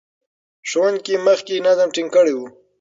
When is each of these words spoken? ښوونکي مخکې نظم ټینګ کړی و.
ښوونکي 0.69 1.15
مخکې 1.27 1.55
نظم 1.67 1.89
ټینګ 1.95 2.09
کړی 2.15 2.33
و. 2.35 2.39